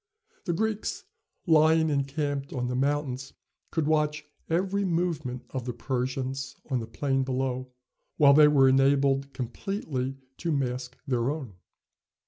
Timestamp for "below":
7.21-7.69